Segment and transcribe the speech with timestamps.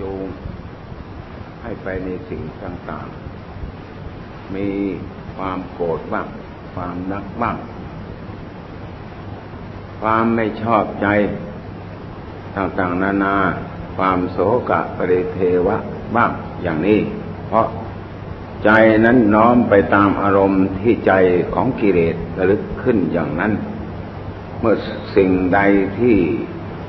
[0.00, 0.24] จูง
[1.62, 4.68] ให้ไปในสิ่งต่างๆ มี
[5.36, 6.26] ความโกรธบ้าง
[6.74, 7.56] ความนักบ้าง
[10.00, 11.06] ความไม่ชอบใจ
[12.56, 13.36] ต่างๆ นานา
[13.96, 14.38] ความโศ
[14.70, 15.76] กะปริเทวะ
[16.16, 16.32] บ้าง
[16.62, 17.00] อย่างนี้
[17.46, 17.66] เพราะ
[18.64, 18.70] ใจ
[19.04, 21.12] นั้นน้อมไปตามอารมณ์ที่ใจ
[21.54, 23.52] ของกิเลสระลึกขึ้นอย่างนั้น
[24.60, 24.76] เมื่อ
[25.16, 25.60] สิ่งใด
[25.98, 26.16] ที่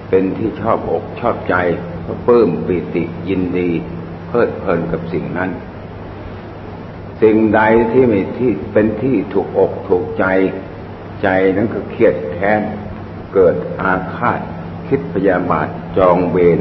[0.09, 1.55] เป็นที่ชอบอกชอบใจ
[2.05, 3.69] ก็เพิ่มปิติยินดี
[4.27, 5.49] เพลิดเพลินกับสิ่งนั้น
[7.21, 10.25] สิ่งใดที่ไม่ที่เป็นที่ถูกอกถูกใจ
[11.21, 12.61] ใจนั้นก็เครียดแค้น
[13.33, 14.39] เกิดอาฆาต
[14.87, 16.59] คิดพยาบาทจองเวร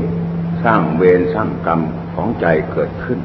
[0.64, 1.80] สร้างเวรสร้างกรรม
[2.14, 3.20] ของใจเกิดขึ้น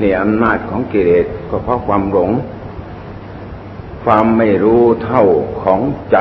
[0.00, 2.30] นี่อำนาจของกิเลสก็เพราะความหลง
[4.04, 5.24] ความไม่รู้เท่า
[5.62, 5.80] ของ
[6.12, 6.18] ใจ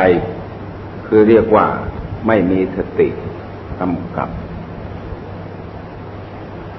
[1.08, 1.68] คือเรียกว่า
[2.28, 3.10] ไม่มีสติ
[3.80, 4.30] กำกับ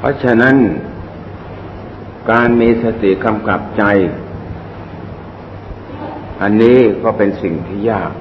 [0.04, 0.56] ราะฉะนั้น
[2.30, 3.84] การมีสติกำกับใจ
[6.42, 8.12] อันนี้ก็เป็นสิ่งที่ยาก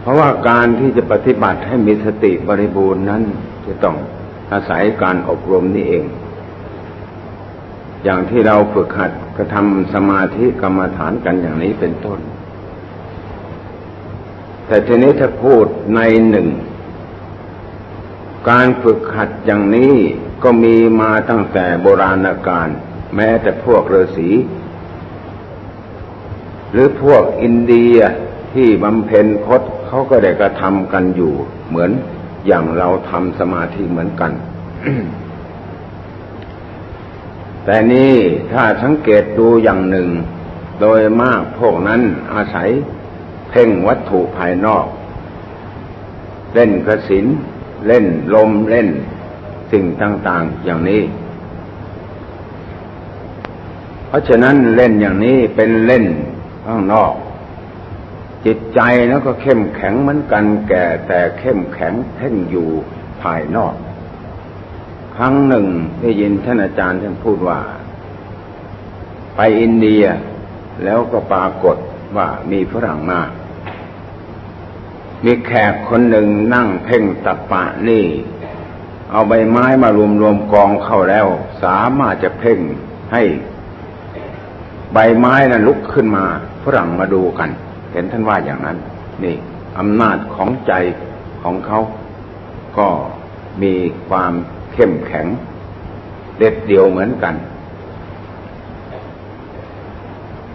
[0.00, 3.22] เพราะว่าการที่จะปฏิบัติให้มีสติบริบูรณ์นั้น
[3.66, 3.96] จะต้อง
[4.52, 6.04] อาศัยการอบรมนี่เอง
[8.04, 12.20] อย่างที่เราฝึกหัดกระทำสมาธิกรรมฐานกันอย่างนี้เป็นต้น
[14.66, 15.64] แต่ทีนี้ถ้าพูด
[15.96, 16.48] ในหนึ่ง
[18.48, 19.94] การฝึกหัดอย่างนี้
[20.42, 22.68] ก็มีมาตั้งแต่โบราณกาล
[23.16, 24.28] แม้แต่พวกฤาษี
[26.72, 27.96] หรือพวกอินเดีย
[28.54, 31.32] ที่บำเพ็ญพจน์เขาก็ได้กระทำกันอยู่
[31.68, 31.90] เหมือน
[32.46, 34.32] อย่างเราทำสมาธิเหมือนกัน
[37.64, 38.14] แต่นี่
[38.52, 40.08] ถ้าสังเกตดูอย่างหนึ่ง
[40.80, 42.00] โดยมากพวกนั้น
[42.34, 42.70] อาศัย
[43.50, 44.86] เพ่งวัตถุภายนอก
[46.54, 47.26] เล่นกระสิน
[47.86, 48.88] เล่นลมเล่น
[49.72, 51.02] สิ่งต่างๆอย่างนี้
[54.06, 56.04] เพราะฉะนั้นเล่นอย่างนี้เป็นเล่น
[56.66, 57.14] ข้างนอก
[58.46, 62.68] จิตใจแล้วก็เข้มแข็งเหมือนกันแก่แต่เข้มแข็งเพ่งอยู่
[63.22, 63.74] ภายนอก
[65.16, 65.66] ครั้งหนึ่ง
[66.00, 67.60] ได้ยินท่านอาจารย์ท่านพูดว่า
[69.36, 70.04] ไปอินเดีย
[70.84, 71.76] แล้วก็ปรากฏ
[72.16, 73.20] ว่ามีฝรั่งมา
[75.24, 78.04] มีแขกคนหนึ่งนั่งเพ่งตัปะนี่
[79.10, 81.26] เอาใบไม้มารวมรวมกองเข้าแล้ว
[81.62, 82.58] สามารถจะเพ่ง
[83.12, 83.22] ให้
[84.92, 86.24] ใบไม้นั้นลุกขึ้นมา
[86.64, 87.50] ฝรั่งมาดูกัน
[87.92, 88.78] เห็นท่านว่าอย่างนั้น
[89.24, 89.36] นี่
[89.78, 90.72] อำนาจของใจ
[91.42, 91.80] ของเขา
[92.78, 92.88] ก็
[93.62, 93.74] มี
[94.08, 94.32] ความ
[94.72, 95.26] เข้มแข็ง
[96.38, 97.34] เด็ดเดียวเหมือนกัน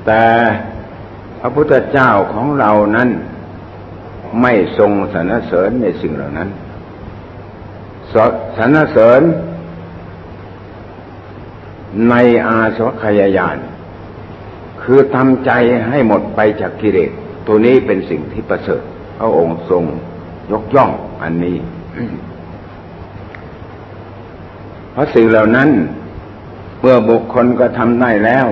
[0.06, 0.24] แต่
[1.40, 3.10] พระพุทธเจ้าของเรานั้น
[4.42, 6.50] ไม่ทรงสรรเสริญในสิ่งเหล่านั้น
[8.58, 9.22] สรรเสริญ
[12.10, 12.16] ใน
[12.48, 13.58] อาสวัคยายาน
[14.82, 15.52] คือทำใจ
[15.90, 17.12] ให้หมดไปจากกิเลส
[17.48, 18.82] ตัวนี้เป็นสิ่งที่ประเสริฐ
[19.20, 19.84] พระองค์ทรง
[20.52, 20.92] ยกย่อง
[21.22, 21.58] อันนี้
[24.92, 25.70] เพราะสิ่งเหล่านั้น
[26.80, 28.48] เมื่อบุคคลก็ทำได้แล้ว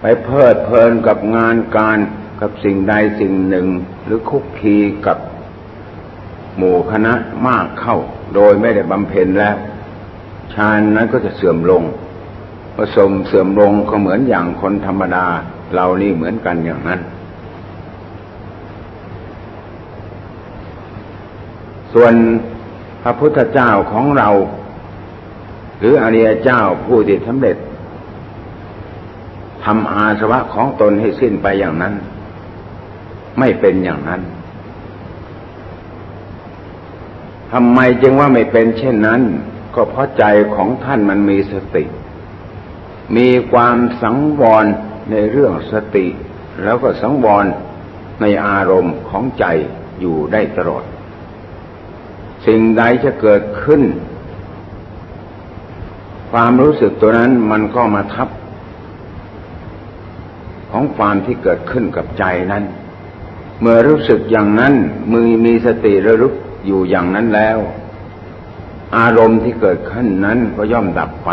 [0.00, 1.98] ไปเพลิดเพลินกับงานการ
[2.46, 3.66] กับสิ่งใดสิ่งหนึ่ง
[4.04, 5.18] หรือคุกคีกับ
[6.56, 7.12] หมู่คณะ
[7.46, 7.96] มากเข้า
[8.34, 9.56] โดยไม่ได้บำเพ็ญแล้ว
[10.54, 11.82] ฌานนั้นก็จะเสื่อมลง
[12.76, 15.26] ผสมเสื่อมลงก็เหมือนอย่างคนธรรมดา
[15.74, 17.00] เรานี่เหมือนกันอย่างนั้น
[21.92, 22.14] ส่วน
[23.02, 24.28] พระพุทธเจ้าของเรา
[25.78, 27.56] หรืออริยเจ้าผู้ที่สำเร็จ
[29.64, 31.94] ทำอาสวะของตนให้สิ้นไปอย่างนั้น
[33.38, 34.22] ไม่เป็นอย่างนั้น
[37.52, 39.22] ทำไมจึงว่าไม่เป็นเช่นนั้น
[39.74, 40.24] ก็เพราะใจ
[40.54, 41.84] ของท่านมันมีสติ
[43.16, 44.64] มีความสังวร
[45.10, 46.06] ในเรื่องสติ
[46.62, 47.44] แล้วก็สังวร
[48.20, 49.44] ในอารมณ์ของใจ
[50.00, 50.84] อยู่ได้ตลอด
[52.46, 53.82] สิ่งใดจะเกิดขึ้น
[56.32, 58.28] ความรู้สึกตัวนั้นมันก็มาทับ
[60.70, 62.64] ของความที่เกิดขึ้นกับใจนั้น
[63.60, 64.74] เมื่อรู้สึกอย่างนั้น
[65.12, 66.34] มือมีสติระลึก
[66.66, 67.58] อยู่อย่างนั้นแล้ว
[68.96, 71.30] อารมณ์ที่เกิดขึ้นนั้นก็ย่อมดับไป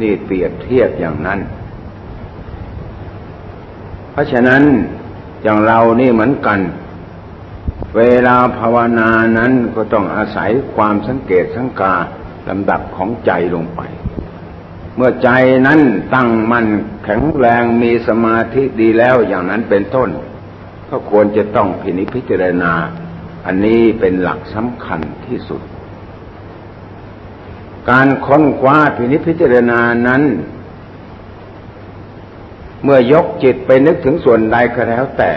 [0.00, 1.40] นี่เปรียบเทียบอย่างนั้น
[4.12, 4.62] เพราะฉะนั้น
[5.42, 6.60] อย่างเรานี่เหมือนกัน
[7.96, 11.94] เวลาภาวนานั้นก็ต้องอาศัยความสังเกตสังกา
[12.48, 13.80] ลำดับของใจลงไป
[14.96, 15.28] เมื่อใจ
[15.66, 15.80] นั้น
[16.14, 16.66] ตั้งมั่น
[17.04, 20.08] แข็งแรงมีสมาธิดีแล้วอย่างนั้นเป็นต้น
[20.90, 22.72] ก็ควรจะต้องพินิจพิจารณา
[23.46, 25.62] อันนี้เป็นหลักสำคัญที่สุด
[27.90, 30.22] การค้นคว้าพินิจพิจารณานั้น
[32.82, 35.32] เมื่อยกจิตไปนึกถึงส่วนใดก็แล้วแต่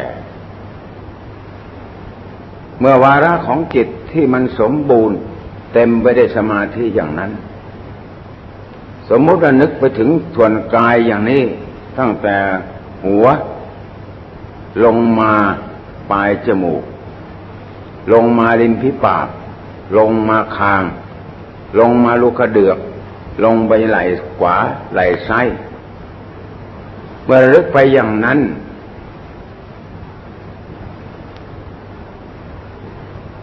[2.79, 5.17] เมื่อวาระของจิตที่มันสมบูรณ์
[5.73, 7.31] เต็มไปด้วยสมาธิอย่างนั้น
[9.09, 11.43] สมมติว่านึกไปถึงส่วนกายอย่างนี้
[11.99, 12.35] ตั้งแต่
[13.05, 13.27] หัว
[14.83, 15.33] ลงมา
[16.11, 16.83] ปลายจมูก
[18.13, 19.27] ลงมาริมพิปาก
[19.97, 20.83] ลงมาคาง
[21.79, 22.77] ลงมาลูกกระเดือก
[23.43, 24.03] ลงไปไหล่
[24.37, 24.55] ขวา
[24.93, 25.47] ไหล่ซ้าย
[27.25, 28.39] เมื่อลึกไปอย่างนั้น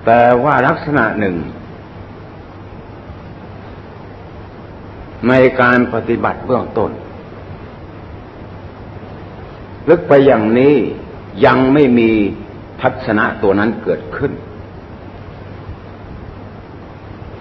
[0.04, 1.36] แต่ว่าลักษณะหนึ่ง
[5.28, 6.90] ในการปฏิบัติเบื้องต้น
[9.88, 10.74] ลึกไปอย่างนี้
[11.44, 12.10] ยังไม่มี
[12.80, 14.32] ทัศนะตัวนั้นเกิดขึ้น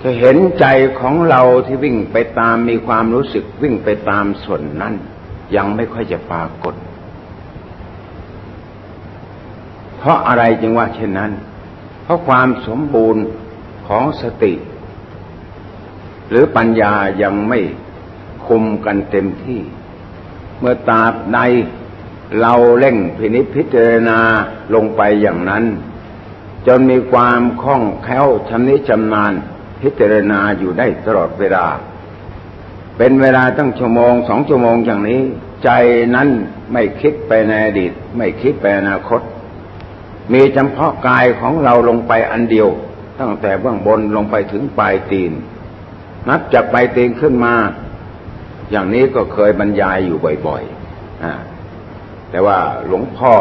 [0.02, 0.66] จะเห็นใจ
[1.00, 4.94] ของเราที่วิ่งไปตามมีความรู้สึกวิ่งไปตามส่วนนั้น
[5.56, 6.76] ยังไม่ค่อยจะปรากฏ
[9.98, 11.32] เพราะอะไรจึงว่าเช่นนั้น
[12.04, 13.24] เพราะความสมบูรณ์
[13.88, 14.54] ของสติ
[16.30, 17.60] หรือปัญญายังไม่
[18.48, 19.62] คุมกันเต็มที่
[20.60, 21.40] เมื่อตาบใด
[22.42, 24.20] เราเร่งพินิจพิจารณา
[24.74, 25.64] ลงไปอย่างนั้น
[26.68, 29.34] จนมีความคล่องแคล่วชำนิชำนาญ
[29.82, 31.66] พิจารณาอยู่ได้ตลอดเวลา
[32.98, 35.22] เป็นเวลาตั้งชั่วโมงสองชั่วโมงอย่างนี้
[35.64, 35.70] ใจ
[36.16, 36.30] นั้น
[36.74, 39.22] ไม่คิดไปในอดีต ไม่คิดไปอนาคต
[40.34, 42.68] มีเฉพาะกายของเราลงไปอันเดียว
[43.20, 45.32] ตั้งแต่เบื้องบนลงไปถึงปลายตีน
[46.30, 47.54] นับจากไปเตีงขึ้นมา
[48.72, 51.26] อย่างนี้ก็เคยบรรยายอยู่บ่อยๆอ
[52.32, 52.58] แต่ว่า
[52.88, 53.34] หลวงพ่อ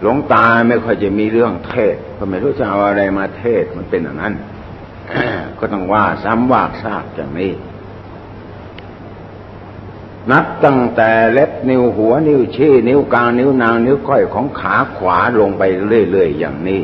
[0.00, 4.34] หลวงตาไม่ค่อยจะมีเรื่องเทศก็ไม่รู้จะเอาอะไรมาเทศมันเป็นอย่างนั้น
[5.58, 7.52] ก็ต้องว่าซ้ำว่าซากอย่างนี้
[10.30, 16.82] นับตั้งแต่เล็บนิ้วหัวนิ้วชี้นิ้วกลางนิ้วนางนิ้วก้อยของขาขวาลงไปเรื่อยๆอย่างนี้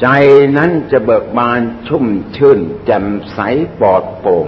[0.00, 0.06] ใจ
[0.56, 2.04] นั้นจะเบิกบานชุ่ม
[2.36, 3.38] ชื่นแจ่มใส
[3.78, 4.46] ปลอดโปร่ง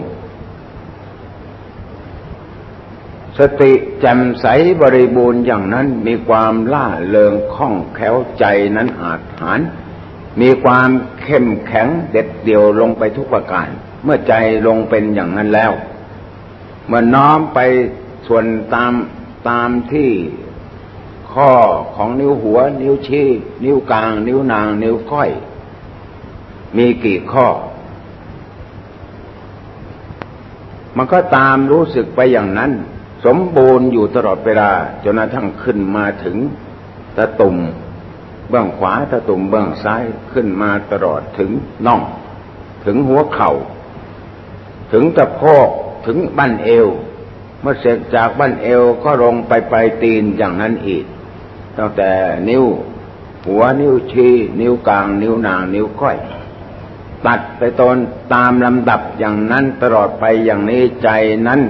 [3.41, 4.47] สติแจ่มใส
[4.81, 8.45] บริบูรณ์อย่างนั้นมีความล่าเริงคล่องแคล่วใจ
[8.77, 9.61] นั้นอาจหาร
[10.41, 10.91] มีความ
[11.21, 13.69] เข้มแข็งเด็ดเดี่ยวลงไปทุกประการ
[14.05, 14.35] เมื่อใจ
[14.67, 15.73] ลงเป็นอย่างนั้นแล้ว
[16.87, 17.59] เมื่อน้อมไป
[18.27, 18.45] ส่วน
[18.75, 18.93] ตาม
[19.49, 20.11] ตามที่
[21.33, 21.53] ข้อ
[21.95, 23.29] ของนิ้วหัว นิ้วชี้
[23.65, 25.31] นิ้วกลาง นิ้วนาง นิ้วก้อย
[26.77, 27.47] มีกี่ข้อ
[30.97, 32.73] มันก็ตามรู้สึกไปอย่างนั้น
[33.25, 34.71] สมบูรณ์อยู่ตลอดเวลา
[35.05, 36.37] จนกระทั่งขึ้นมาถึง
[37.17, 37.57] ตะตุ่ม
[38.49, 41.51] เบื้องขวาตะตุ่มเบื้องซ้ายขึ้นมาตลอดถึง
[41.87, 42.01] น่อง
[42.85, 43.53] ถึงหัวเขา่า
[44.93, 45.69] ถึงตะโพก
[46.07, 46.89] ถึงบั้นเอว
[47.61, 51.05] เมื่อเสร็จจากบั้นเอวก็ลงไปปลายตีนอย่างนั้นอีก
[51.79, 52.11] ตั้งแต่
[52.49, 52.65] นิ้ว
[53.47, 56.19] หัวนิ้วชี้นิ้วกลาง นิ้วนางนิ้วก้อย
[57.27, 57.97] ตัดไปตน
[58.35, 61.09] ตามลำดับอย่างนั้นตลอดไปอย่างนี้ใจ
[61.49, 61.61] นั้น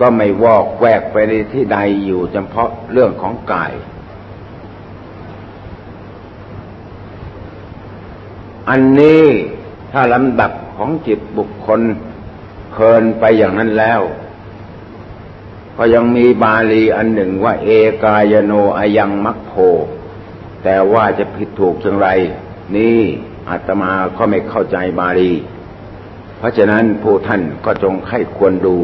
[0.00, 3.72] ก็ไม่วอกแวกไปในที่ใดอยู่เฉพาะเรื่องของกาย
[8.68, 9.24] อันนี้
[9.92, 11.80] ถ้าลำดับของจิตบุคคล
[12.70, 14.00] เพลินไปอย่างนั้นแล้ว
[15.76, 17.70] ก็ยังมีบาลีอันหนึ่งว่า เอ
[18.04, 19.52] กายโนอายังมัคโพ
[20.64, 22.08] แต่ว่าจะผิดถูกอย่างไร
[22.76, 23.00] นี่
[23.48, 25.32] อาตมาก็ไม่เข้าใจบาลี
[26.38, 28.76] เพราะฉะนั้นผู้ท่านก็จงให้ควรดู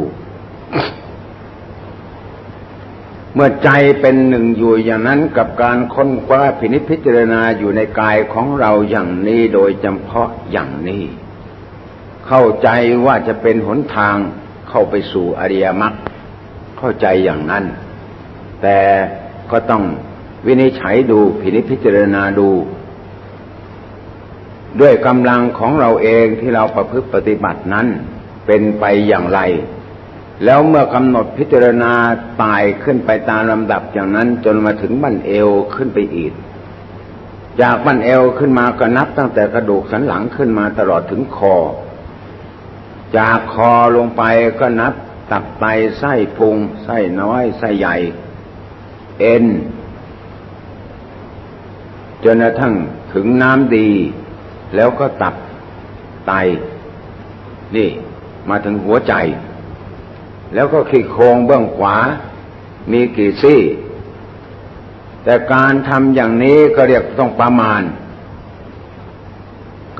[3.38, 11.02] เมื่อใจเป็นหนึ่งอยู่อย่างนั้นกับการค้นคว้าพินิจพิจารณาอยู่ในกายของเราอย่างนี้โดยจำเพาะอย่างนี้
[12.26, 12.69] เข้าใจ
[13.05, 14.16] ว่าจะเป็นหนทาง
[14.69, 15.95] เข้าไปสู่อริยมรรค
[16.78, 17.64] เข้าใจอย่างนั้น
[18.62, 18.78] แต่
[19.50, 19.85] ก็ต้อง
[20.47, 22.49] วินิจฉัยดูพินิจพิจารณาดู
[24.81, 27.87] ด้วยกำลังของเราเองที่เราประพฤติปฏิบัตินั้น
[28.47, 29.40] เป็นไปอย่างไร
[30.45, 31.93] แล้วเมื่อกำหนดพิจารณา
[32.43, 36.33] ตายขึ้นไปตามลำดับอย่างนั้นจนมาถึงบั้นเอวขึ้นไปอีก
[37.61, 41.57] จากบั้นเอวขึ้นมาก็นับตั้งแต่กระดูกสันหลังขึ้นมาตลอดถึงคอ
[43.19, 44.23] จากคอลงไป
[44.61, 44.93] ก็นับ
[45.33, 45.64] ตับไต
[45.99, 47.97] ไส้พุงไส้น้อยไส้ใหญ่
[49.21, 49.45] เอ็น
[52.25, 52.75] จนกระทั่ง
[53.14, 53.90] ถึงน้ำดี
[54.75, 55.35] แล้วก็ตับ
[56.26, 56.33] ไต
[57.76, 57.88] นี่
[58.49, 59.14] มาถึงหัวใจ
[60.55, 61.97] แล้วก็ขี้โครงเบื้องขวา
[62.93, 63.62] มีกี่ซี่
[65.25, 67.83] แต่การทำอย่างนี้ก็เรียกต้องประมาณ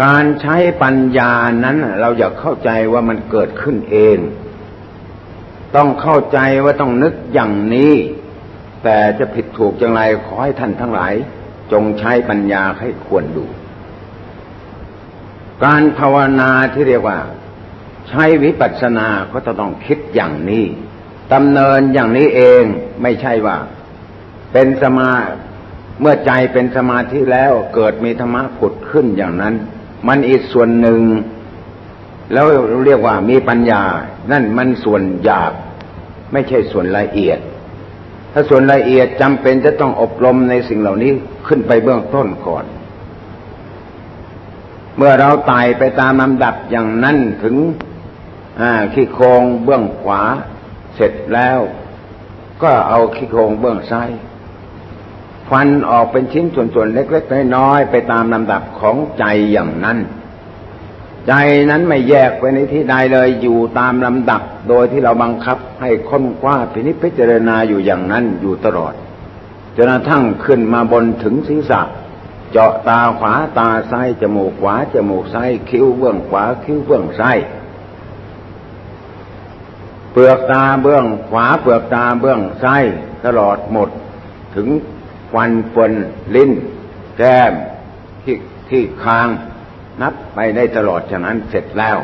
[0.03, 1.33] การใช้ปัญญา
[1.65, 4.19] นั้นเราอยากเข้าใจว่ามันเกิดขึ้นเอง
[5.77, 7.95] ต้องเข้าใจว่าต้องนึกอย่างนี้
[8.85, 11.15] แต่จะผิดถูกอย่างไรขอให้ท่านทั้งหลาย
[11.73, 13.45] จงใช้ปัญญาให้ควรดู
[15.65, 17.19] การภาวนาที่เรียกว่า
[18.09, 20.65] ใช้วิปัสสนาก็จะต้องคิดอย่างนี้
[21.35, 22.63] ดำเนินอย่างนี้เอง
[23.03, 23.57] ไม่ใช่ว่า
[24.53, 25.11] เป็นสมา
[26.01, 29.55] เมื่อใจเป็นสมาธิแล้วเกิดมีธรรมะผุดขึ้นอย่างนั้น
[30.09, 31.01] มันอีกส่วนหนึ่ง
[32.33, 32.47] แล้ว
[32.85, 33.83] เรียกว่ามีปัญญา
[34.33, 35.53] นั่นมันส่วนหยาบ
[36.33, 37.39] ไม่ใช่ส่วนละเอียด
[38.33, 41.11] ถ้าส่วนละเอียดจำเป็นจะต้องอบรมในสิ่งเหล่านี้
[41.47, 42.65] ขึ้นไปเบื้องต้นก่อน
[44.97, 47.57] เมื่อเราไต่ไปตามลำดับอย่างนั้นถึง
[48.95, 50.23] ขี้โครงเบื้องขวา
[50.95, 51.59] เสร็จแล้ว
[52.63, 54.11] ก็เอาขี้โครงเบื้องซ้าย
[55.51, 59.99] ฟันออกเป็นชิ้นส่วนๆเล็กๆน้อยๆไปตามลำดับของใจอย่างนั้น
[61.27, 61.33] ใจ
[61.71, 68.95] นั้นไม่แยกไปในที่ใดเลยอยู่ตามลำดับ โดยที่เราบังคับให้ค้นคว้าพินิจพิจารณาอยู่อย่างนั้นอยู่ตลอด
[69.77, 71.81] จนกระทั่งขึ้นมาบนถึงศีรษะ
[72.51, 77.39] เจาะตาขวาตาซ้ายจมูกขวาจมูกซ้ายคิ้วเบื้องขวาคิ้วเบื้องซ้าย
[80.17, 82.85] เปลือกตาเบื้องขวาเปลือกตาเบื้องซ้าย
[83.27, 83.89] ตลอดหมด
[84.55, 84.69] ถึง
[85.33, 85.93] ฟันฟน
[86.35, 86.51] ลิ้น
[87.19, 87.53] แก้ม
[88.23, 88.37] ที่
[88.69, 89.29] ที่คาง
[90.03, 91.99] นับไปได้ตลอดฉะนั้นเสร็จแล้ว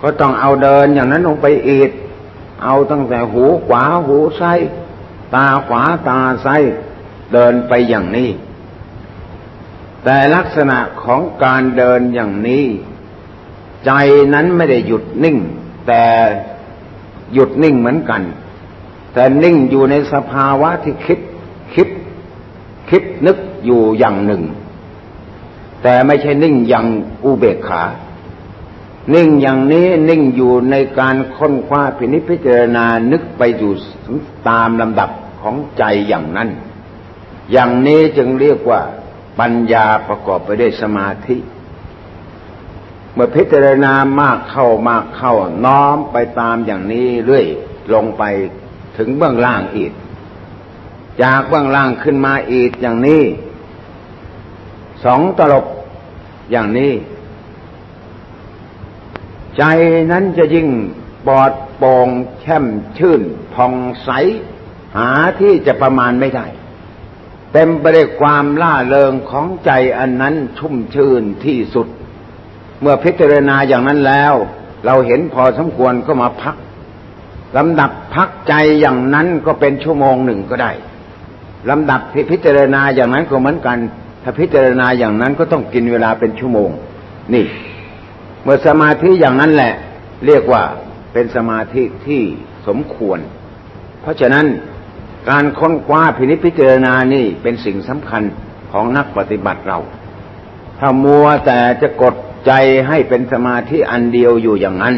[0.00, 1.90] ก็ต้องเอาเดินอย่างนั้นลงไปอีก
[2.64, 4.60] เอาตั้งแต่หูขวาหูซ้าย
[5.34, 6.62] ตาขวาตาซ้าย
[7.32, 8.30] เดินไปอย่างนี้
[10.04, 12.64] แต่ลักษณะของการเดินอย่างนี้
[13.86, 13.90] ใจ
[14.34, 15.36] นั้นไม่ได้หยุดนิ่ง
[15.88, 16.04] แต่
[17.34, 18.22] หยุดนิ่งเหมือนกัน
[19.12, 21.18] แต่นิ่งอยู่ในสภาวะที่คิด
[21.74, 21.88] คิด
[22.90, 24.42] คิดนึกอยู่อย่างหนึ่ง
[25.82, 26.86] แต่ไม่ใช่นิ่งอย่าง
[27.24, 27.82] อุเบกขา
[29.14, 33.72] นิ่งอย่างนี้นิ่งอยู่ในการค้นคว้าพินิจพิจารณานึกไปอยู่
[34.48, 35.10] ตามลำดับ
[35.40, 36.48] ของใจอย่างนั้น
[37.52, 38.80] อย่างนี้จึงเรียกว่า
[39.40, 41.36] ปัญญาประกอบไปด้วยสมาธิ
[43.14, 47.46] เมื่อพิจารณามากเข้ามากเข้า น้อมไปตามอย่างนี้เรื่อย
[47.94, 48.22] ลงไป
[48.96, 49.92] ถึงเบื้องล่างอีก
[51.22, 53.22] จากเบื้องล่างขึ้นมาอีกอย่างนี้
[55.04, 55.66] สองตลบ
[56.50, 56.92] อย่างนี้
[59.56, 59.62] ใจ
[60.10, 60.68] นั้นจะยิ่ง
[61.26, 62.08] ปลอดโปร่ง
[62.40, 62.64] แช่ม
[62.98, 63.22] ชื่น
[63.54, 64.10] ผ่องใส
[64.96, 66.46] หาที่จะประมาณไม่ได้
[67.52, 71.88] เต็มไปด้วยความล่าเริงของใจอันนั้นชุ่มชื่นที่สุด
[72.80, 74.34] เมื่อพิจารณาอย่างนั้นแล้ว
[74.86, 76.56] เราเห็นพอสมควรก็มาพัก
[77.56, 80.72] ลำดับพักใจอย่างนั้นก็เป็นชั่วโมงหนึ่งก็ได้
[81.70, 82.00] ลำดับ
[82.32, 83.78] พิจารณาอย่างนั้นก็เหมือนกัน
[84.22, 86.70] ถ้าพิจารณาอย่างนั้นก็ต้องกินเวลาเป็นชั่วโมง
[87.34, 87.44] นี่
[88.42, 89.74] เมื่อสมาธิอย่างนั้นแหละ
[90.26, 90.62] เรียกว่า
[91.12, 92.22] เป็นสมาธิที่
[92.66, 93.18] สมควร
[94.02, 94.46] เพราะฉะนั้น
[95.30, 98.22] การค้นคว้าพินิจพิจารณานี่เป็นสิ่งสำคัญ
[98.72, 99.78] ของนักปฏิบัติเรา
[100.78, 102.14] ถ้ามัวแต่จะกด
[102.46, 102.52] ใจ
[102.88, 104.96] ให้เป็นสมาธิอันเดียวอยู่อย่างนั้น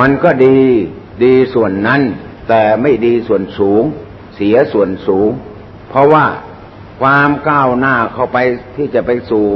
[0.00, 0.58] มันก็ดี
[1.24, 2.00] ดีส่วนนั้น
[2.48, 3.82] แต่ไม่ดีส่วนสูง
[4.36, 5.30] เสียส่วนสูง
[5.88, 6.26] เพราะว่า
[7.00, 8.38] ความก้าวหน้าเข้าไป
[8.76, 9.46] ที่จะไปสู่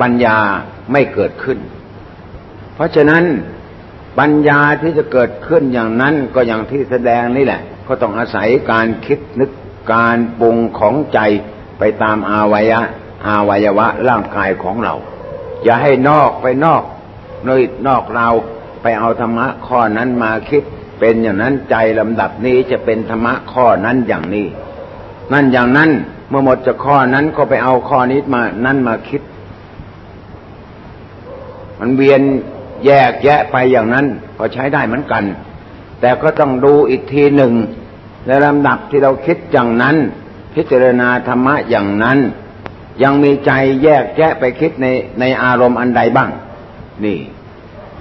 [0.00, 0.38] ปัญญา
[0.92, 1.58] ไม่เกิดขึ้น
[2.74, 3.24] เพราะฉะนั้น
[4.18, 9.50] ปัญญาที่จะเกิดขึ้นอย่างนั้นก็อย่างที่แสดงนี่แหละ ก็ต้องอาศัยการคิดนึก
[9.92, 11.18] การปรุงของใจ
[11.78, 12.80] ไปตามอาวัยะ
[13.24, 14.94] อาวัยวะร่างกายของเรา
[15.64, 16.82] อย่าให้นอกไปนอก
[17.48, 18.28] นอยนอกเรา
[18.82, 20.62] ไปเอาธรรมะข้อนั้นมาคิด
[20.98, 24.46] เป็นอย่างนั้นใจลำดับนี้จะเป็นธรรมะข้อนั้นอย่างนี้
[25.32, 25.90] นั่นอย่างนั้น
[26.28, 29.22] เมื่อหมดจากข้อนั้นก็ไปเอาข้อนี้มานั่นมาคิด
[31.80, 32.22] มันเวียน
[32.86, 34.06] แยกแยะไปอย่างนั้น
[34.38, 35.24] ก็ใช้ได้เหมือนกัน
[36.00, 37.52] แต่ก็ต้องดูอีกทีหนึ่ง
[38.26, 39.96] ในลำดับที่เราคิดอย่างนั้น
[40.54, 42.18] พิจารณาธรรมะอย่างนั้น
[43.02, 44.86] ยังมีใจแยกแยะไปคิดใน
[45.20, 46.30] ในอารมณ์อันใดบ้าง
[47.04, 47.18] นี่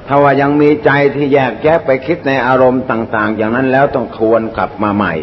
[0.07, 5.13] ถ้าว่ายังมีใจที่แยกแยะไปคิดในอารมณ์ต่าง ๆ อย่างนั้นแล้วต้องทวนกลับมาใหม่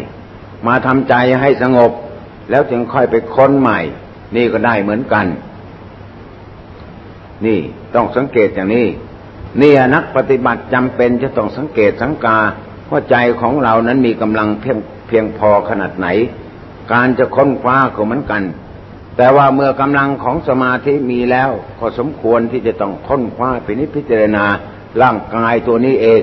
[0.67, 1.91] มาทำใจให้สงบ
[2.49, 3.79] แล้วจึงค่อยไปค้นใหม่
[4.35, 5.25] นี่ก็ได้เหมือนกัน
[7.45, 7.59] นี่
[7.95, 8.87] ต้องสังเกตอย่างนี้
[9.61, 12.39] นี่นักปฏิบัติจำเป็นจะต้องสังเกตสังกา
[12.91, 14.77] ว่าใจของเรานั้นมีกำลังเพียง
[15.07, 16.07] เพียงพอขนาดไหน
[16.93, 18.43] การจะค้นคว้าก็เหมือนกัน
[19.17, 24.45] แต่ว่าเมื่อกำลังของสมาธิมีแล้วก็สมควรที่จะต้องค้นคว้าไปนิพพิจารณา
[25.01, 26.21] ร่างกายตัวนี้เอง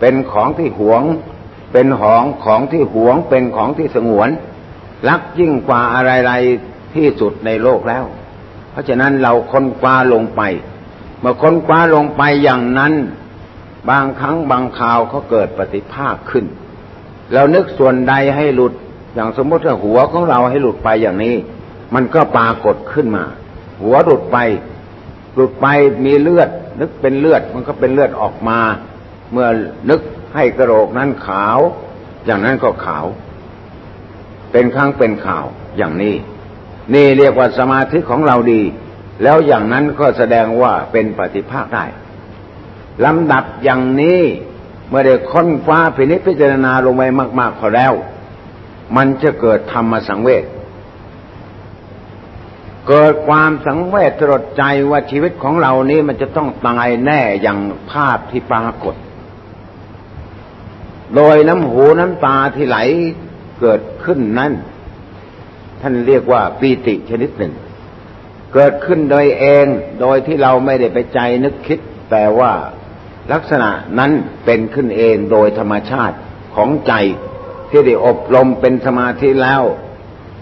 [0.00, 1.02] เป็นของที่หวง
[1.72, 4.28] เป็นของของที่หวง เป็นของที่สงวน
[5.08, 8.04] รักยิ่งกว่าอะไรๆที่สุดในโลกแล้ว
[8.70, 10.42] เพราะฉะนั้นเราค้นคว้าลงไป
[11.20, 12.92] เมื่อค้นคว้าลงไปอย่างนั้น
[13.90, 16.44] บางครั้งบางคราวเขาเกิดปฏิภาคขึ้น
[17.32, 18.72] เรานึกส่วนใดให้หลุด
[19.14, 21.36] อย่างสมมติว่าหัวของเราให้หลุดไปอย่างนี้
[21.94, 23.24] มันก็ปรากฏขึ้นมา
[23.82, 24.38] หัวหลุดไป
[25.34, 25.66] หลุดไป
[26.04, 26.48] มีเลือด
[26.80, 28.58] นึกเป็นเลือดมันก็เป็นเลือดออกมา
[29.32, 29.48] เมื่อ
[29.90, 30.00] นึก
[30.34, 31.58] ให้กระโหลกนั้นขาว
[32.24, 33.04] อย่างนั้นก็ขาว
[34.52, 35.44] เป็นครั้งเป็นข่าว
[35.76, 36.14] อย่างนี้
[36.94, 38.62] นี่เรียกว่าสมาธิของเราดี
[39.22, 41.84] แล้วอย่างนั้นก็แสดงว่าเป็นปฏิภาคได้
[43.04, 44.20] ลำดับอย่างนี้
[44.88, 47.02] เมื่อได้ค้นฟ้าพินิจพิจารณาลงไป
[47.40, 47.92] มาก ๆ พอแล้ว
[48.96, 50.44] มันจะเกิดธรรมสังเวช
[52.88, 57.58] เกิดความสังเวชตรดใจว่าชีวิตของเรานี้มันจะต้องตายแน่อย่าง
[57.90, 58.94] ภาพที่ปรากฏ
[61.16, 62.78] โดยน้ำหูน้ำตาที่ไหล
[63.60, 64.52] เกิดขึ้นนั้น
[65.80, 67.54] ท่านเรียกว่าปีติชนิดหนึ่ง
[68.54, 69.66] เกิดขึ้นโดยเอง
[70.00, 71.78] โดยที่เราไม่ได้ไปใจนึกคิด
[72.10, 72.52] แต่ว่า
[73.32, 74.12] ลักษณะนั้น
[74.44, 76.16] เป็นขึ้นเองโดยธรรมชาติ
[76.54, 76.92] ของใจ
[77.70, 79.62] ที่ได้อบรมเป็นสมาธิแล้ว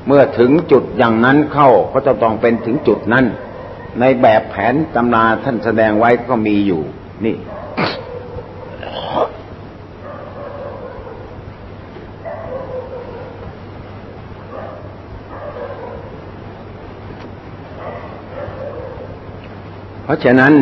[0.06, 3.24] เมื่อถึงจุดอย่างนั้นเข้าก็จะต้องเป็นถึงจุดนั้น
[4.00, 6.82] ในแบบแผนตำราท่านแสดงไว้ก็มีอยู่
[7.24, 7.36] นี่
[20.04, 20.54] เพราะฉะนั้น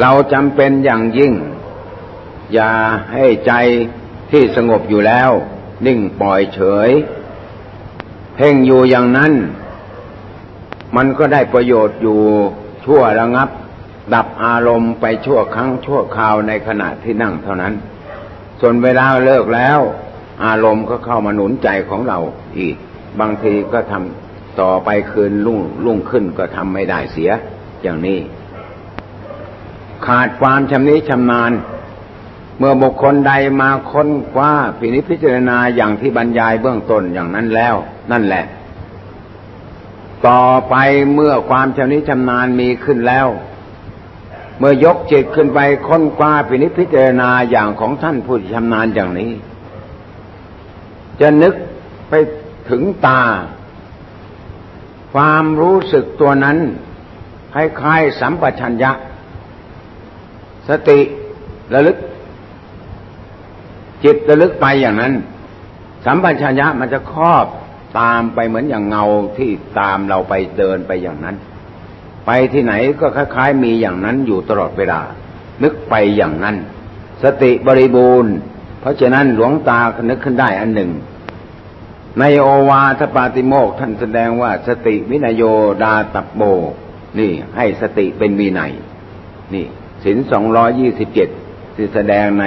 [0.00, 1.32] เราจำเป็นอย่างยิ่ง
[2.54, 2.72] อย่า
[3.12, 3.52] ให้ใจ
[4.30, 5.30] ที่สงบอยู่แล้ว
[5.86, 6.90] นิ่งปล่อยเฉย
[8.40, 9.32] พ่งอยู่อย่างนั้น
[10.96, 12.20] มันก็ได้ประโยชน์อยู่
[12.84, 13.48] ชั่วระงับ
[14.14, 17.74] ดับอารมณ์ไปชั่วครั้งชั่วคราวในขณะที่นั่งเท่านั้น
[18.60, 19.80] ส่วนเวลาเลิกแล้ว
[20.44, 22.18] อารมณ์ก็เข้ามาหนุนใจของเรา
[22.58, 22.76] อีก
[23.20, 27.30] บางทีก็ทำต่อไปคืนรุ่งรุ่งขึ้นก็ทำไม่ได้เสีย
[27.82, 28.18] อย่างนี้
[30.06, 31.52] ขาดความชำนิชำนาญ
[32.60, 37.74] เมื่อบุคคลใดมาค้นคว้าพินิจพิจารณาอย่างที่บรรยายเบื้องต้นอย่างนั้นแล้ว
[38.10, 38.44] นั่นแหละ
[40.26, 40.74] ต่อไป
[41.14, 43.28] เมื่อความชำนิชำนาญมีขึ้นแล้ว
[44.58, 49.30] เมื่อยกจิตขึ้นไปค้นคว้าพินิจพิจารณาอย่างของท่านผู้ชำนาญอย่างนี้
[51.20, 51.54] จะนึก
[52.08, 52.14] ไป
[52.70, 53.22] ถึงตา
[55.14, 56.58] ความรู้สึกตัวนั้น
[57.54, 58.92] คล้ายๆสัมปชัญญะ
[60.68, 61.00] สติ
[61.74, 61.96] ระลึก
[64.04, 65.14] จิตระลึกไปอย่างนั้น
[66.04, 67.46] สัมปชัญญะมันจะครอบ
[68.00, 69.04] ตามไปเหมือนอย่างเงา
[69.38, 71.36] ที่ตามเราไปเดินไปอย่างนั้น
[72.26, 75.00] ไปที่ไหนก็คล้ายๆ มีอย่างนั้นอยู่ตลอดเวลา
[75.62, 76.56] นึกไปอย่างนั้น
[77.22, 78.34] สติบริบูรณ์
[78.80, 80.90] เพราะฉะนั้นหลวงตานึกขึ้นได้อันหนึ่ง
[82.20, 85.42] ในโอวาทปาติโมกท่านแสดงว่าสติวินโย
[85.82, 86.42] ดาตับโบ
[87.18, 88.62] นี่ให้สติเป็นมีไหน
[89.54, 89.66] นี่
[90.04, 91.28] สินสองร้อยี่สิบเจ็ด
[91.74, 92.46] ที่แสดงใน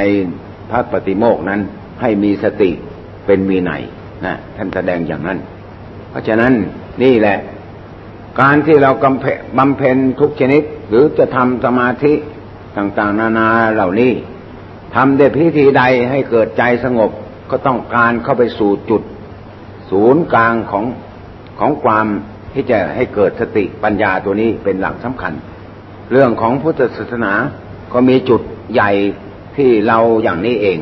[0.69, 1.61] พระปฏิโมกนั้น
[2.01, 2.71] ให้มีสติ
[3.25, 3.73] เป็นมีไหน
[4.25, 5.39] นะท่านแสดงอย่างนั้น
[6.09, 6.53] เพราะฉะนั้น
[7.03, 7.37] นี่แหละ
[8.41, 8.91] การที่เรา
[9.57, 12.13] บำเพ็ญทุกชนิด หรือจะทำสมาธิ
[12.77, 14.11] ต่างๆ นานาเหล่านี้
[14.95, 17.11] ทำด้วยพิธีใดให้เกิดใจสงบ
[17.51, 19.01] ก็ต้องการเข้าไปสู่จุด
[19.91, 20.85] ศูนย์กลางของ
[21.59, 22.07] ของความ
[22.53, 25.33] ที่จะให้เกิดสติปัญญาตัวนี้เป็นหลักสำคัญ
[26.11, 27.33] เรื่องของพุทธศาสนา
[27.93, 28.41] ก็มีจุด
[28.73, 28.91] ใหญ่
[29.57, 30.79] ที่เราอย่างนี้เอง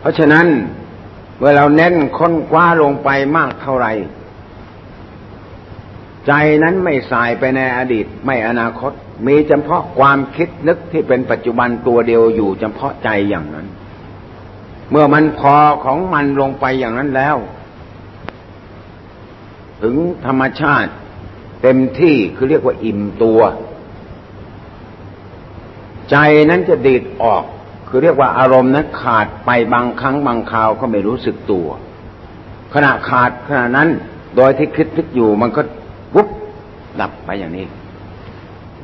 [0.00, 0.46] เพราะฉะนั้น
[1.38, 3.92] เมื่อเราเน้นค้นคว้าลงไปมากเท่าไหร่
[6.26, 6.32] ใจ
[6.62, 8.92] นั้นไม่สายไปในอดีตไม่อนาคต
[9.26, 13.66] มีเฉพาะความคิดนึกที่เป็นปัจจุบันตัวเดียวอยู่เฉพาะใจอย่างนั้น
[14.90, 17.36] เมื่อมันพอของมันลงไปอย่างนั้นแล้ว
[19.82, 20.92] ถึงธรรมชาติ
[21.62, 23.40] เต็มที่คือเรียกว่าอิ่มตัว
[26.10, 26.16] ใจ
[26.50, 27.44] นั้นจะดีดออก
[27.88, 31.68] คือเรียกว่าอารมณ์นั้นขาดไปบางครั้งบางคราวก็ไม่รู้สึกตัว
[32.74, 33.88] ขณะขาดขณะนั้น
[34.36, 35.62] โดยที่คิดคิดอยู่มันก็
[36.14, 36.28] วุบ
[37.00, 37.66] ดับไปอย่างนี้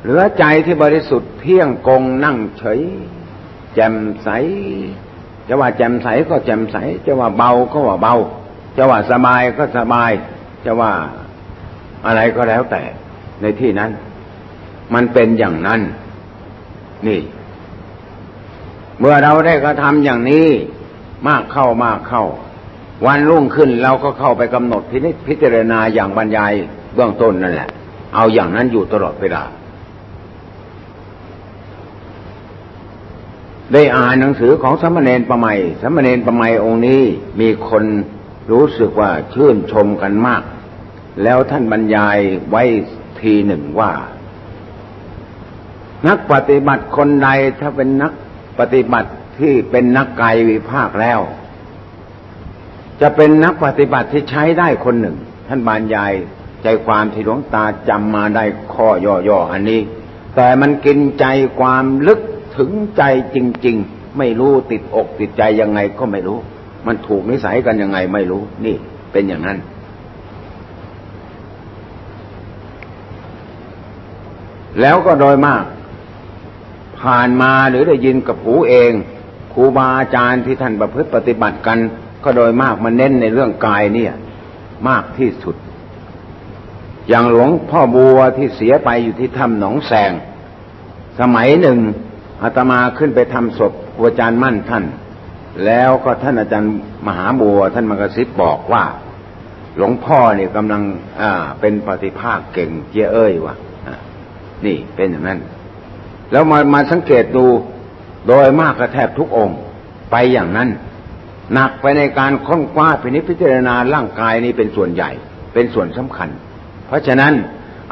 [0.01, 2.79] เหลือใจที่บริสุทธิ์เที่ยงกงนั่งเฉย
[3.73, 4.29] แจ่มใส
[5.47, 8.15] จะว่าแจ่มใสก็แจ่มใสจะว่าเบาก็ว่าเบา
[8.77, 10.11] จะว่าสบายก็สบาย
[10.65, 10.91] จะว่า
[12.05, 12.83] อะไรก็แล้วแต่
[13.41, 13.91] ในที่นั้น
[14.93, 15.81] มันเป็นอย่างนั้น
[17.07, 17.21] นี่
[18.99, 20.47] เมื่อเราได้กระทำอย่างนี้
[21.27, 22.23] มากเข้ามากเข้า
[23.05, 26.51] วันรุ่งขึ้นเราก็เข้าไปกำหนดพินิจพิจารณาอย่างบรรยาย
[26.95, 27.69] เบื้องต้นนั่นแหละ
[28.15, 29.43] เอาอย่างนั้นอยู่ตลอดเวลา
[33.73, 35.47] ได้อ่านหนังสือของสมณเณรประไม
[35.81, 37.01] สมณเณรประไมองค์นี้
[37.41, 37.83] มีคน
[38.51, 40.43] รู้สึกว่าชื่นชมกันมาก
[41.23, 42.17] แล้วท่านบรรยาย
[42.49, 42.63] ไว้
[43.19, 43.91] ทีหนึ่งว่า
[46.07, 48.11] นักปฏิบัติคนใดถ้าเป็นนัก
[48.59, 51.19] ปฏิบัติที่เป็นนักกายวิภาคแล้ว
[53.01, 56.13] จะเป็นนักปฏิบัติที่ใช้ได้คนหนึ่ง ท่านบรรยาย
[56.63, 58.87] ใจความที่หลวงตาจำมาได้ข้อ
[59.27, 59.81] ย่อๆอันนี้
[60.35, 61.25] แต่มันกินใจ
[61.59, 62.19] ความลึก
[62.57, 63.03] ถึงใจ
[63.35, 66.37] จริง ๆ ไม่รู้ติดอกติดใจยังไงก็ไม่รู้
[66.87, 68.75] มันถูกนิสัยกันยังไงไม่รู้ นี่
[69.11, 69.57] เป็นอย่างนั้น
[74.81, 75.63] แล้วก็โดยมาก
[77.01, 78.91] ผ่านมาหรือได้ยินกับหูเอง
[79.53, 81.79] ครูบาอาจารย์ที่ท่านประพฤติปฏิบัติกัน
[82.23, 84.13] ก็โดยมากมันเน้นในเรื่องกายเนี่ย
[84.89, 85.55] มากที่สุด
[87.09, 90.11] อย่างหลวงพ่อบัวที่เสียไปอยู่ที่ถ้ำหนองแสง
[91.19, 91.79] สมัยหนึ่ง
[92.41, 94.83] อาตมาขึ้นไปทำศพครูอาจารย์มั่นท่าน
[95.65, 96.73] แล้วก็ท่านอาจารย์
[97.07, 98.83] มหาบัว ท่านมากระซิบบอกว่า
[99.77, 100.81] หลวงพ่อเนี่ยกำลัง
[101.21, 103.55] อ่าเป็นปฏิภาคเก่งเจ้เอ้ยวะ
[104.65, 105.39] นี่เป็นอย่างนั้น
[106.35, 107.45] แล้วมามาสังเกตดู
[108.27, 109.57] โดยมากกระแทบทุกองค์
[110.11, 110.69] ไปอย่างนั้น
[111.53, 115.09] หนักไปในการค้นคว้าพินิจพิจารณาร่างกายนี้เป็นส่วนใหญ่
[115.53, 116.29] เป็นส่วนสำคัญ
[116.87, 117.33] เพราะฉะนั้น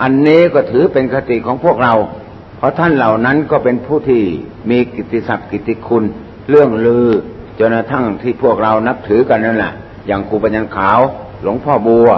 [0.02, 1.94] อันนี้ก็ถือเป็นคติของพวกเรา
[2.58, 4.24] เพราะท่านเหล่านั้นก็เป็นผู้ที่
[4.70, 6.04] มีกิตติศักดิ์กิตติคุณ
[6.50, 7.08] เรื่องลือ
[7.60, 9.74] จนกระทั่งที่พวกเรานับถือกันนั่นแหละ
[10.08, 11.00] อย่างครูปัญญาขาว
[11.42, 12.10] หลวงพ่อบัว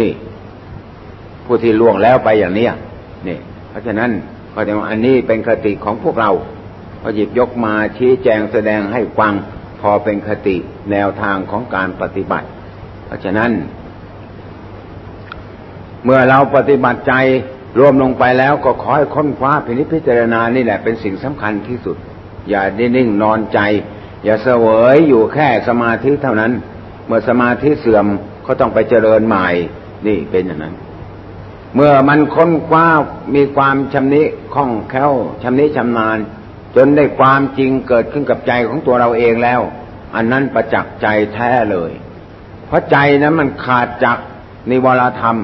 [0.00, 0.12] นี่
[1.44, 2.72] ผู้ที่ล่วงแล้วไปอย่างเนี้ย
[3.28, 3.38] นี่
[3.68, 4.10] เพราะฉะนั้น
[4.56, 6.30] ก็จะว่าอันนี้เป็นคติของพวกเรา
[7.00, 9.32] พอหยิบยกมาชี้แจงแสดงให้ฟัง
[9.80, 10.56] พอเป็นคติ
[10.90, 12.48] แนวทางของการปฏิบัติ
[13.06, 13.50] เพราะฉะนั้น
[16.04, 17.14] เมื่อเราปฏิบัติใจ
[17.78, 21.96] รวมลงไปแล้วก็ขอให้ค้นคว้าพินิจพิจารณานี่แหละเป็นสิ่งสำคัญที่สุด
[22.50, 23.60] อย่าได้นิ่งนอนใจ
[24.24, 26.52] อย่าเสวยอยู่แค่สมาธิเท่านั้น
[27.06, 28.06] เมื่อสมาธิเสื่อม
[28.46, 29.48] ก็ต้องไปเจริญใหม่
[30.06, 30.74] นี่เป็นอย่างนั้น
[31.74, 32.86] เมื่อมันค้นคว้า
[33.34, 34.22] มีความชำนิ
[34.54, 36.18] คล่องแคล่วชำนิชำนาญ
[36.76, 39.60] จนได้ความจริงเกิดขึ้นกับใจของตัวเราเองแล้ว
[40.14, 41.92] อันนั้นประจักษ์ใจแท้เลย
[42.66, 44.18] เพราะใจนั้นมันขาดจาก
[44.70, 45.38] นิวรธรรม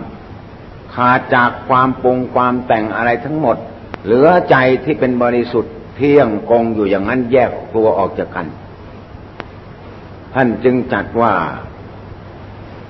[0.95, 3.57] ขาดจากความปรุงความแต่งอะไรทั้งหมด
[4.05, 8.47] เหลือใจที่เป็นบริสุทธิ์เที่ยงกงอยู่อย่างนั้นแยกตัวออกจากกัน
[10.35, 11.33] ท่านจึงจัดว่า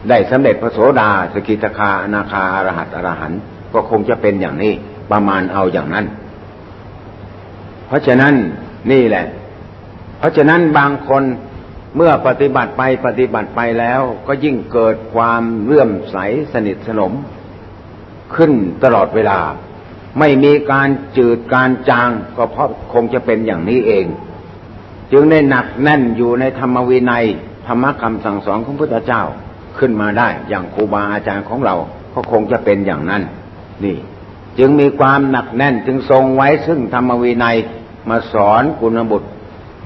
[0.08, 3.32] ได้สำเร็จพระโสดาสกิทาคาอนาคาอรหัตอรหัน
[3.74, 4.72] ก็คงจะเป็นอย่างนี้
[5.10, 6.06] ประมาณเอาอย่างนั้น
[7.86, 8.34] เพราะฉะนั้น
[8.90, 9.26] นี่แหละ
[10.18, 11.22] เพราะฉะนั้นบางคน
[11.96, 16.16] เมื่อปฏิบัติไปปฏิบัติไปแล้วก็ยิ่งเกิดความเลื่อมใส
[16.52, 17.12] สนิทสนม
[18.34, 18.52] ขึ้น
[18.84, 19.38] ตลอดเวลา
[20.18, 24.06] ไม่มีการจืดการจางก็เพราะคงจะเป็นอย่างนี้เอง
[25.12, 27.24] จึงได้หนักแน่นอยู่ในธรรมวินัย
[27.66, 29.22] ธรรมคำสั่งสอนของพระพุทธเจ้า
[29.78, 31.74] ขึ้นมาได้ อย่างครูบาอาจารย์ของเรา
[32.14, 33.22] ก็คงจะเป็นอย่างนั้น
[33.84, 33.96] นี่
[34.58, 37.56] จึงมีความหนักแน่นจึงทรงไว้ซึ่งธรรมวินัย
[38.08, 39.28] มาสอนกุณบุตร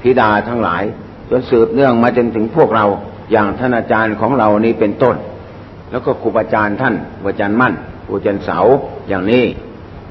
[0.01, 0.83] ธิดาทั้งหลาย
[1.29, 2.85] จนสืบเนื่องมาจนถึงพวกเรา
[3.31, 5.15] อย่างท่านอาจารย์ของเรานี้เป็นต้น
[5.91, 7.73] แล้วก็ครูบาอาจารย์ท่านอาจารย์มั่น
[8.07, 8.59] อาจารย์เสา
[9.07, 9.43] อย่างนี้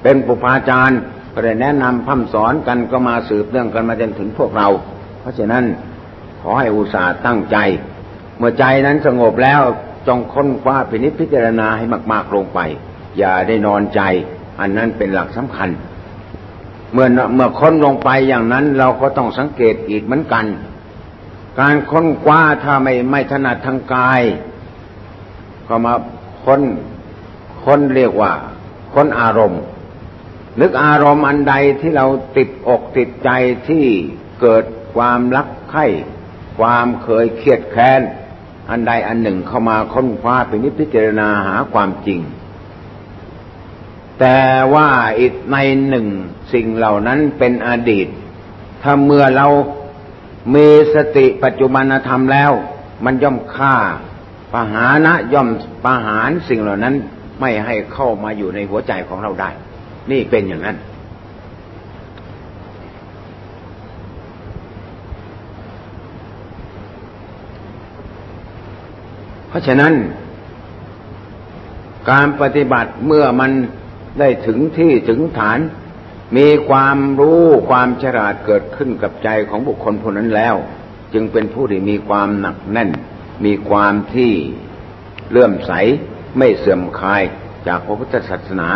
[0.02, 0.98] เป็นปุพาจารย์
[1.32, 4.68] ก็ได้แนะนำพัฒสอนกันก็มาสืบเนื่องกันมาจนถึงพวกเรา
[5.20, 5.64] เพราะฉะนั้น
[6.40, 7.56] ขอให้อุตส่าห์ตั้งใจ
[8.38, 9.60] เมื่อใจนั้นสงบแล้ว
[10.06, 12.60] จงค้นคว้าพินิจพิจารณาให้มาก ๆ ลงไป
[13.18, 14.00] อย่าได้นอนใจ
[14.60, 15.70] อันนั้นเป็นหลักสำคัญ
[16.92, 20.44] เมื่อเมื่อค้นลงไปอย่างนั้นเราก็ต้องสังเกตอีกเหมือนกัน
[21.60, 24.22] การค้นคว้าถ้าไม่ไม่ถนัดทางกาย
[25.68, 25.94] ก็มา
[26.44, 26.62] ค้น
[27.64, 28.32] ค้นเรียกว่า
[28.94, 29.62] ค้นอารมณ์
[30.60, 33.30] นึกอารมณ์อันใดที่เราติดอกติดใจ
[33.68, 33.84] ที่
[34.40, 35.86] เกิดความรักใคร่
[36.58, 38.00] ความเคยเครียดแค้น
[38.70, 42.20] อันใดอันหนึ่งเข้ามาค้นคว้าเป็นนิพพิจารณาหาความจริง
[44.20, 44.40] แต่
[44.74, 45.56] ว่าอีกใน
[45.88, 46.06] หนึ่ง
[46.52, 48.06] สิ่งเหล่านั้นเป็นอดีต
[48.82, 49.46] ถ้าเมื่อเรา
[50.54, 52.52] มีสติปัจจุบันธรรมแล้ว
[53.04, 53.74] มันย่อมฆ่า
[54.52, 55.48] ปหานะย่อม
[55.84, 56.94] ปหารสิ่งเหล่านั้น
[57.40, 59.50] ไม่ให้เข้ามาอยู่ในหัวใจของเราได้
[60.10, 60.76] นี่เป็นอย่างนั้น
[69.56, 69.94] ราะฉะนั้น
[72.10, 73.50] การปฏิบัติเมื่อมัน
[74.20, 75.58] ได้ถึงที่ถึงฐาน
[76.36, 80.56] มีความรู้ความฉลาดเกิดขึ้นกับใจของบุคคลคนนั้นแล้ว
[81.14, 82.90] จึงเป็นผู้ที่มีความหนักแน่น
[83.44, 84.32] มีความที่
[85.30, 85.72] เลื่อมใส
[86.38, 87.22] ไม่เสื่อมคลาย
[87.66, 88.68] จากพระพุทธศาสนา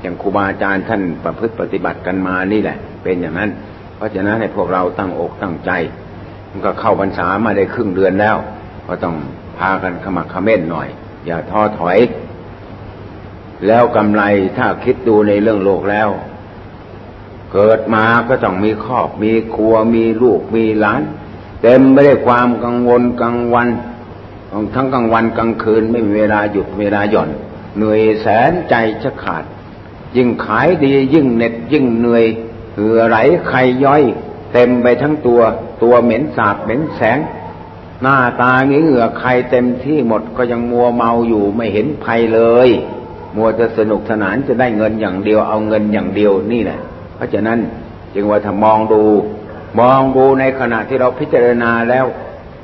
[0.00, 3.50] อย่างครูบาอาจารย์ท่านประพฤติปฏิบัติกันมานี่แหละ เป็นอย่างนั้น
[3.96, 5.70] เพราะฉะนั้นให้พวกเราตั้งอกตั้งใจ
[6.50, 8.36] มันก็เข้าพรรษามาได้ครึ่งเดือนแล้ว
[8.88, 9.16] ก็ต้อง
[9.58, 10.88] พากันขมักขม้นหน่อย
[11.26, 11.98] อย่าท้อถอย
[13.66, 14.22] แล้วกำไร
[14.56, 16.08] ถ้าคิดดูในเรื่องโลกแล้ว
[17.52, 21.02] เกิดมาก็ต้องมีครอบ มีครัวมีลูกมีหลาน
[21.62, 23.68] เต็มไม่ได้ความกังวลกลางวัน
[24.74, 27.30] ทั้งกลางวันกลางคืนไม่มีเวลาหยุดเวลาหย่อน
[27.76, 29.44] เหนื่อยแสนใจจะขาด
[30.16, 32.24] ยิ่งขายดียิ่งเหน็ดยิ่งเหนื่อย
[32.74, 33.16] เหือไหล
[33.48, 33.52] ไข
[33.84, 34.02] ย่อย
[34.52, 35.40] เต็มไปทั้งตัว
[35.82, 37.18] ตัวเหม็นสาบเหม็นแสง
[38.02, 42.68] หน้าตางี้เหงื่อใครเต็มที่หมดก็ยังมัวเมาอยู่ไม่เห็นภัยเลย
[43.36, 46.80] มัวจะสนุกสนานจะได้เงินอย่างเดียวเอาเงินอย่างเดียวนี่แหละ
[47.14, 47.58] เพราะฉะนั้น
[48.14, 49.02] จึงว่าถ้ามองดู
[49.80, 52.06] มองดูในขณะที่เราพิจารณาแล้ว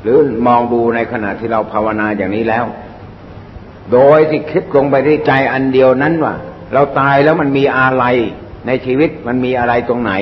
[0.03, 2.65] หรือมองดูในขณะที่เราภาวนาอย่างนี้แล้ว
[3.93, 6.35] โดยที่คิดลงไปที่ใจอันเดียวนั้นว่า
[6.73, 8.05] เราตายแล้วมันมีอะไร
[8.67, 10.13] ในชีวิตมันมีอะไรตรงไหน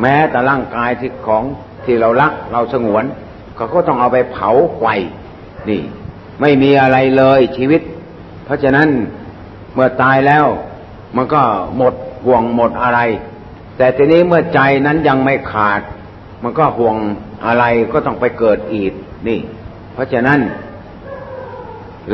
[0.00, 1.44] แม้แต่ร่างกายที่ของ
[1.84, 3.04] ที่เรารักเราสงวน
[3.56, 4.84] เขาก็ต้องเอาไปเผาไฟ
[5.68, 5.82] นี่
[6.40, 7.82] ไม่มีอะไรเลยชีวิต
[8.44, 8.88] เพราะฉะนั้น
[9.74, 10.46] เมื่อตายแล้ว
[11.16, 11.42] มันก็
[11.76, 11.94] หมด
[12.26, 13.00] ห่วงหมดอะไร
[13.76, 15.80] แต่ทีนี้เมื่อใจนั้นยังไม่ขาด
[16.42, 16.96] มันก็ห่วง
[17.46, 18.92] อะไรก็ต้องไปเกิดอีก
[19.28, 19.40] นี่
[19.92, 20.40] เพราะฉะนั้น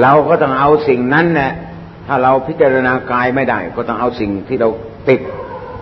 [0.00, 1.52] เราก็ต้องเอาสิ่งนั้นแหละ
[2.06, 4.68] ถ้าเราพิจารณากายไม่ได้ ก็ต้องเอาสิ่งที่เรา
[5.08, 5.20] ติด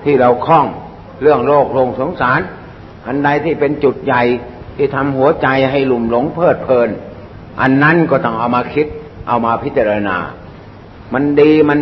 [0.04, 0.66] ที่เราคล้อง
[1.22, 2.40] เรื่องโลกโลงสงสาร
[3.06, 4.22] อันใดที่เป็นจุดใหญ่
[4.76, 6.88] ที่ทำหัวใจให้หลุ่มหลงเพลิดเพลิน
[7.61, 8.87] อันนั้นก็ต้องเอามาคิด
[9.28, 10.16] เอามาพิจารณา
[11.12, 11.80] มันดีมัน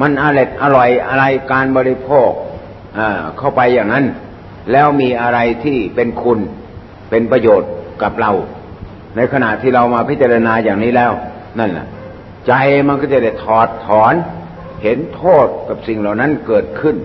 [0.00, 2.30] มันอร่อยอร่อยอะไรการบริโภค
[3.38, 4.04] เข้าไปอย่างนั้น
[4.72, 6.38] แล้วมีอะไรที่เป็นคุณ
[7.10, 7.70] เป็นประโยชน์
[8.02, 8.32] กับเรา
[9.16, 11.12] ในขณะที่เรามาพิจารณาอย่างนี้แล้ว
[11.58, 11.86] นั่นแหละ
[12.46, 12.52] ใจ
[12.88, 14.14] มันก็จะได้ถอดถอน
[14.82, 16.96] เห็นโทษกับสิ่งเหล่านั้นเกิดขึ้น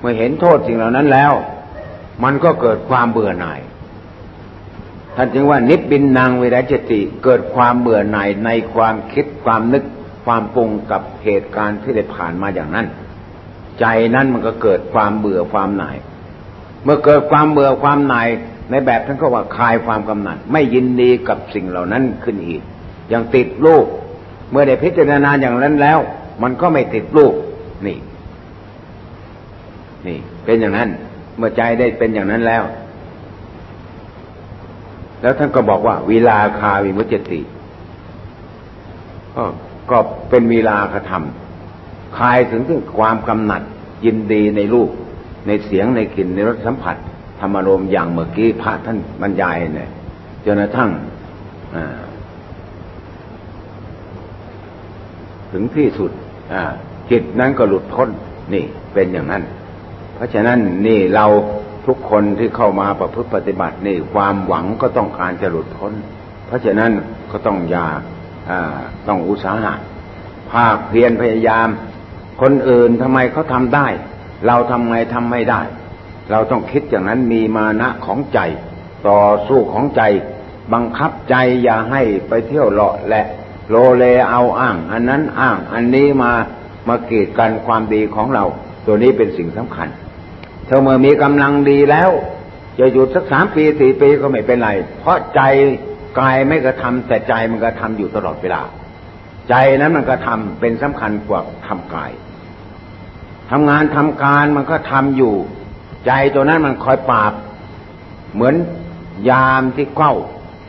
[0.00, 1.32] เมื่อเห็นโทษสิ่งเหล่านั้นแล้ว
[2.24, 3.60] มันก็เกิดความเบื่อหน่าย
[5.20, 9.84] ท่านจึงว่านิพบินนางเวรจติเกิดความเบื่อหน่ายในความคิดความนึก
[10.24, 12.86] ความปรุงกับเหตุการณ์ที่ได้ผ่านมาอย่างนั้น
[13.80, 15.96] ใจนั้นมันก็เกิดความเบื่อความหน่าย
[16.84, 18.28] เมื่อเกิดความเบื่อความหน่าย
[18.70, 22.62] ในแบบท่านก็ว่าคลายความกำหนัด ไม่ยินดีกับสิ่งเหล่านั้นขึ้นอีก
[23.10, 23.86] อยังติดลูก
[24.50, 25.98] เมื่อได้พิจารณาอย่างนั้นแล้ว
[26.42, 27.34] มันก็ไม่ติดลูก
[27.86, 27.98] นี่
[30.06, 30.88] นี่ เป็นอย่างนั้น
[31.36, 32.64] เมื่อใจได้เป็นอย่างนั้นแล้ว
[35.22, 37.40] แล้วท่านก็บอกว่าวีลาคาวิมุจติ
[39.90, 41.24] ก็เป็นวีลาคธรรม
[42.16, 43.62] คลายถึงถึงความกำหนัด
[44.04, 44.90] ยินดีในรูป
[45.46, 46.96] ในเสียงในกลิ่นในรสสัมผัส
[47.40, 49.90] ธรรมารมอย่างเมื่อกี้พระท่านบรรยายเนี่ย
[50.44, 50.90] จนกระทั่ง
[55.52, 56.10] ถึงที่สุด
[57.10, 58.08] จิตนั้นก็หลุดพ้น
[58.54, 59.42] นี่เป็นอย่างนั้น
[60.14, 61.26] เพราะฉะนั้นนี่เรา
[61.88, 65.92] ทุกคนที่เข้ามาประพฤติปฏิบัตินี่ความหวังก็ต้องการจะหลุดพ้น
[66.46, 66.92] เพราะฉะนั้น
[67.30, 68.00] ก็ต้องอยาก
[69.08, 69.74] ต้องอุตสาหะ
[70.52, 71.68] ภาคเพียรพยายาม
[72.42, 73.86] คนอื่นทำไมเขาทำได้
[74.46, 75.60] เราทำไมทำไม่ได้
[76.30, 78.40] เราต้องคิดอย่างนั้นมีมานะของใจ
[79.08, 80.02] ต่อสู้ของใจ
[80.72, 83.22] บังคับใจอย่าให้ไปเที่ยวเลาะและ
[83.68, 86.32] โลเลเอาอ้าง อันนั้นอ้าง อันนี้มา
[86.88, 88.44] มาเกีดกันความดีของเรา
[88.86, 89.88] ตัวนี้เป็นสิ่งสำคัญ
[90.68, 92.10] ถ้าเมื่อมีกำลังดีแล้ว
[92.78, 95.40] จะหยุดสักสามปีสี่ปีก็ไม่เป็นไร เพราะใจ
[96.20, 98.62] กายไม่กระทำแต่ใจมันกระทำอยู่ตลอดเวลา
[99.48, 102.10] ใจนั้นมันกระทำเป็นสำคัญกว่าทำกาย
[103.50, 105.34] ทำงานทำการมันก็ทำอยู่
[106.06, 107.32] ใจตัวนั้นมันคอยปราบ
[108.34, 108.54] เหมือน
[109.30, 110.14] ยามที่เก้า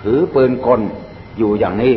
[0.03, 0.81] ถือปืนกล
[1.37, 1.95] อยู่อย่างนี้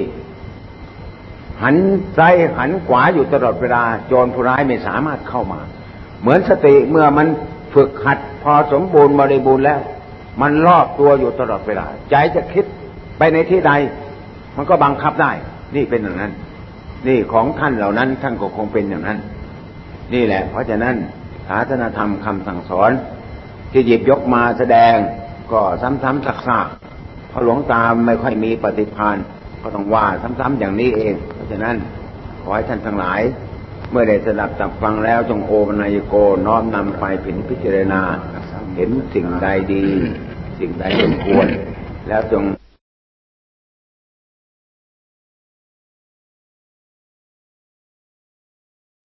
[1.63, 1.77] หัน
[2.19, 5.61] ซ้ายหันขวาอยู่ตลอดเวลาโจรผู้ร้ายไม่สามารถเข้ามา
[6.21, 7.27] เหมือนสติเมื่อมัน
[7.75, 9.81] ฝึกหัดพอสมบูรณ์บริบูรณ์แล้ว
[10.41, 12.65] มันรอบตัวอยู่ตลอดเวลา ใจจะคิด
[13.19, 13.73] ไปในที่ใด
[14.57, 15.33] มันก็บังคับได้
[15.77, 16.33] นี่เป็นอย่างนั้น
[17.07, 19.19] นี่ของท่านเหล่านั้นท่านก็คงเป็นอย่างนั้น
[20.15, 20.95] นี่แหละ เพราะฉะนั้น
[21.49, 22.91] ศาสนธรรมคำสั่งสอน
[23.73, 24.95] ที่หยิบยกมาแสดง
[25.53, 29.17] ก็ซ้ำๆซักๆเพราะหลวงตาไม่ค่อยมีปฏิภาณ
[29.63, 31.77] ก็ต้องว่าซ้ำๆอย่างนี้เอง เพราะฉะนั้น
[32.43, 33.21] ขอให้ท่านทั้งหลาย
[33.91, 36.15] เมื่อได้สดับจับฟังแล้วจงโอมนายโก
[36.47, 38.03] น้อมนำไปผินพิจารณา
[38.77, 39.85] เห็นสิ่งใดดี
[40.59, 41.47] สิ่งใดสมควร
[42.09, 42.43] แล้วจง